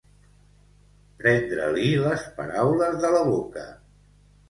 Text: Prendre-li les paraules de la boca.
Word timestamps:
Prendre-li 1.19 1.91
les 2.07 2.27
paraules 2.41 3.01
de 3.07 3.15
la 3.19 3.25
boca. 3.33 3.71